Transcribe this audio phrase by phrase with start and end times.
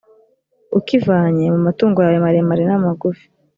[0.79, 3.25] ukivanye mu matungo yawe maremare n’amagufi,